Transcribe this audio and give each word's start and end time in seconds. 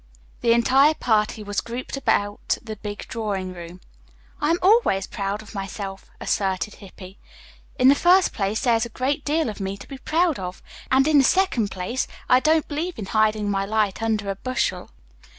The 0.41 0.53
entire 0.53 0.95
party 0.95 1.43
was 1.43 1.61
grouped 1.61 1.95
about 1.95 2.57
the 2.59 2.75
big 2.75 3.05
drawing 3.07 3.53
room. 3.53 3.81
"I 4.41 4.49
am 4.49 4.57
always 4.63 5.05
proud 5.05 5.43
of 5.43 5.53
myself," 5.53 6.09
asserted 6.19 6.73
Hippy. 6.73 7.19
"In 7.77 7.87
the 7.87 7.93
first 7.93 8.33
place 8.33 8.61
there 8.61 8.73
is 8.75 8.85
a 8.87 8.89
great 8.89 9.23
deal 9.23 9.47
of 9.47 9.59
me 9.59 9.77
to 9.77 9.87
be 9.87 9.99
proud 9.99 10.39
of; 10.39 10.63
and 10.91 11.07
in 11.07 11.19
the 11.19 11.23
second 11.23 11.69
place 11.69 12.07
I 12.27 12.39
don't 12.39 12.67
believe 12.67 12.97
in 12.97 13.05
hiding 13.13 13.51
my 13.51 13.63
light 13.63 14.01
under 14.01 14.31
a 14.31 14.35
bushel." 14.35 14.89